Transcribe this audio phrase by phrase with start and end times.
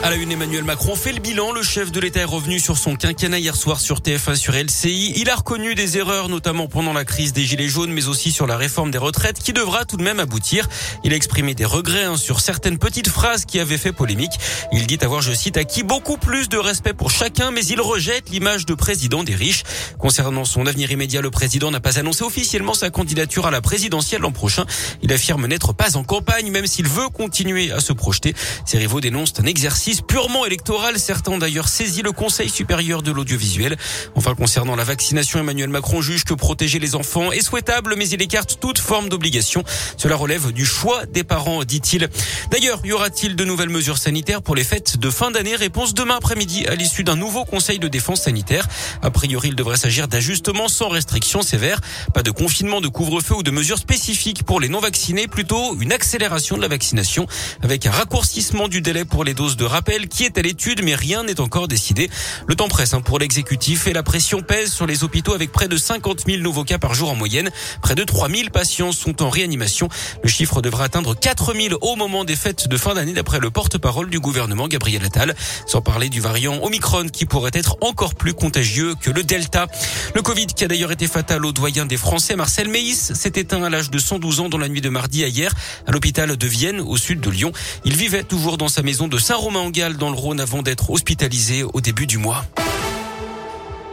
[0.00, 1.50] À la une, Emmanuel Macron fait le bilan.
[1.50, 5.14] Le chef de l'État est revenu sur son quinquennat hier soir sur TF1 sur LCI.
[5.16, 8.46] Il a reconnu des erreurs, notamment pendant la crise des Gilets jaunes, mais aussi sur
[8.46, 10.68] la réforme des retraites qui devra tout de même aboutir.
[11.02, 14.30] Il a exprimé des regrets hein, sur certaines petites phrases qui avaient fait polémique.
[14.72, 18.30] Il dit avoir, je cite, acquis beaucoup plus de respect pour chacun, mais il rejette
[18.30, 19.64] l'image de président des riches.
[19.98, 24.20] Concernant son avenir immédiat, le président n'a pas annoncé officiellement sa candidature à la présidentielle
[24.20, 24.64] l'an prochain.
[25.02, 28.32] Il affirme n'être pas en campagne, même s'il veut continuer à se projeter.
[28.64, 30.98] Ses rivaux dénoncent un exercice purement électoral.
[30.98, 33.76] Certains ont d'ailleurs saisi le Conseil supérieur de l'audiovisuel.
[34.14, 38.20] Enfin, concernant la vaccination, Emmanuel Macron juge que protéger les enfants est souhaitable, mais il
[38.20, 39.64] écarte toute forme d'obligation.
[39.96, 42.08] Cela relève du choix des parents, dit-il.
[42.50, 45.56] D'ailleurs, y aura-t-il de nouvelles mesures sanitaires pour les fêtes de fin d'année?
[45.56, 48.68] Réponse demain après-midi à l'issue d'un nouveau Conseil de défense sanitaire.
[49.02, 51.80] A priori, il devrait s'agir d'ajustements sans restrictions sévères.
[52.12, 56.56] Pas de confinement, de couvre-feu ou de mesures spécifiques pour les non-vaccinés, plutôt une accélération
[56.56, 57.26] de la vaccination
[57.62, 60.94] avec un raccourcissement du délai pour les doses de rappel qui est à l'étude, mais
[60.94, 62.10] rien n'est encore décidé.
[62.46, 65.68] Le temps presse hein, pour l'exécutif et la pression pèse sur les hôpitaux avec près
[65.68, 67.50] de 50 000 nouveaux cas par jour en moyenne.
[67.80, 69.88] Près de 3 000 patients sont en réanimation.
[70.22, 73.50] Le chiffre devrait atteindre 4 000 au moment des fêtes de fin d'année d'après le
[73.50, 75.34] porte-parole du gouvernement Gabriel Attal.
[75.66, 79.66] Sans parler du variant Omicron qui pourrait être encore plus contagieux que le Delta.
[80.14, 83.62] Le Covid qui a d'ailleurs été fatal au doyen des Français, Marcel Meis, s'est éteint
[83.62, 85.54] à l'âge de 112 ans dans la nuit de mardi à hier
[85.86, 87.52] à l'hôpital de Vienne au sud de Lyon.
[87.84, 91.80] Il vivait toujours dans sa maison de Saint-Romain dans le Rhône avant d'être hospitalisé au
[91.80, 92.44] début du mois.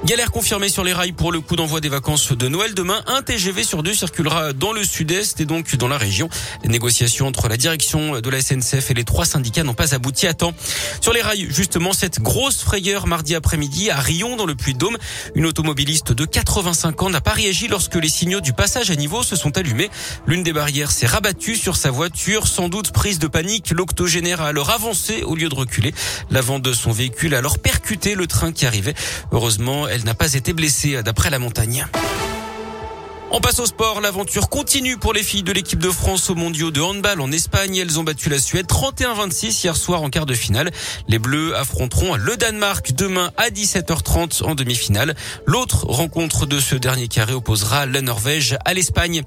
[0.05, 2.75] Galère confirmée sur les rails pour le coup d'envoi des vacances de Noël.
[2.75, 6.29] Demain, un TGV sur deux circulera dans le sud-est et donc dans la région.
[6.61, 10.27] Les négociations entre la direction de la SNCF et les trois syndicats n'ont pas abouti
[10.27, 10.53] à temps.
[11.01, 14.95] Sur les rails, justement, cette grosse frayeur mardi après-midi à Rion dans le Puy-de-Dôme.
[15.33, 19.23] Une automobiliste de 85 ans n'a pas réagi lorsque les signaux du passage à niveau
[19.23, 19.89] se sont allumés.
[20.27, 23.71] L'une des barrières s'est rabattue sur sa voiture, sans doute prise de panique.
[23.71, 25.95] L'octogénaire a alors avancé au lieu de reculer.
[26.29, 28.93] L'avant de son véhicule a alors percuté le train qui arrivait.
[29.31, 31.87] Heureusement, elle n'a pas été blessée d'après la montagne.
[33.37, 33.99] On passe au sport.
[33.99, 37.75] L'aventure continue pour les filles de l'équipe de France au mondiaux de handball en Espagne.
[37.75, 40.71] Elles ont battu la Suède 31-26 hier soir en quart de finale.
[41.09, 45.15] Les Bleus affronteront le Danemark demain à 17h30 en demi-finale.
[45.45, 49.23] L'autre rencontre de ce dernier carré opposera la Norvège à l'Espagne.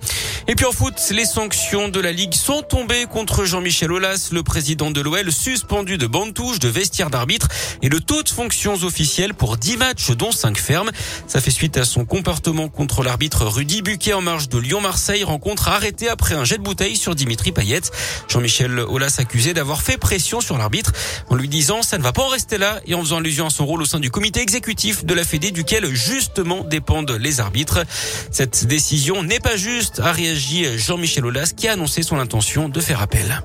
[0.46, 4.42] Et puis en foot, les sanctions de la Ligue sont tombées contre Jean-Michel Aulas, le
[4.42, 7.48] président de l'OL, suspendu de bande touche, de vestiaire d'arbitre
[7.82, 10.92] et de toutes fonctions officielles pour 10 matchs dont 5 fermes.
[11.26, 16.08] Ça fait suite à son comportement contre l'arbitre Rudy En marge de Lyon-Marseille, rencontre arrêtée
[16.08, 17.80] après un jet de bouteille sur Dimitri Payet.
[18.28, 20.92] Jean-Michel Aulas accusé d'avoir fait pression sur l'arbitre
[21.28, 23.50] en lui disant ça ne va pas en rester là et en faisant allusion à
[23.50, 27.80] son rôle au sein du comité exécutif de la Fédé duquel justement dépendent les arbitres.
[28.30, 32.80] Cette décision n'est pas juste, a réagi Jean-Michel Aulas qui a annoncé son intention de
[32.80, 33.42] faire appel.